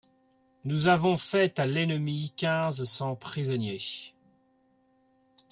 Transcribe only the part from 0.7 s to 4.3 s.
avons fait à l'ennemi quinze cents prisonniers.